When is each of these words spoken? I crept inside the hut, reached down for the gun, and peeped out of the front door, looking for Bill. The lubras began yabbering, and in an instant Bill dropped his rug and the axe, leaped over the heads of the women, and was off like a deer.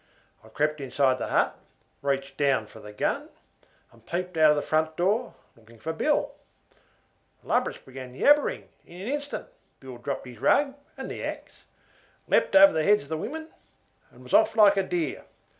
I 0.43 0.49
crept 0.49 0.81
inside 0.81 1.19
the 1.19 1.27
hut, 1.27 1.59
reached 2.01 2.35
down 2.35 2.65
for 2.65 2.79
the 2.79 2.91
gun, 2.91 3.29
and 3.91 4.03
peeped 4.03 4.35
out 4.35 4.49
of 4.49 4.55
the 4.55 4.63
front 4.63 4.97
door, 4.97 5.35
looking 5.55 5.77
for 5.77 5.93
Bill. 5.93 6.33
The 7.43 7.49
lubras 7.49 7.77
began 7.77 8.15
yabbering, 8.15 8.63
and 8.87 8.95
in 8.95 9.01
an 9.03 9.07
instant 9.13 9.49
Bill 9.79 9.99
dropped 9.99 10.25
his 10.25 10.39
rug 10.39 10.73
and 10.97 11.07
the 11.11 11.23
axe, 11.23 11.65
leaped 12.27 12.55
over 12.55 12.73
the 12.73 12.81
heads 12.83 13.03
of 13.03 13.09
the 13.09 13.17
women, 13.17 13.49
and 14.09 14.23
was 14.23 14.33
off 14.33 14.55
like 14.55 14.75
a 14.75 14.81
deer. 14.81 15.23